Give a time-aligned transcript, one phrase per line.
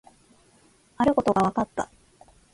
[0.97, 1.91] あることが分かった